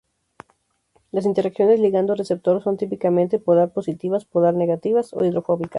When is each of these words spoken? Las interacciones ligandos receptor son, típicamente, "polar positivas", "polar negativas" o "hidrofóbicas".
Las 1.11 1.25
interacciones 1.27 1.79
ligandos 1.79 2.17
receptor 2.17 2.63
son, 2.63 2.75
típicamente, 2.75 3.37
"polar 3.37 3.71
positivas", 3.71 4.25
"polar 4.25 4.55
negativas" 4.55 5.13
o 5.13 5.23
"hidrofóbicas". 5.23 5.69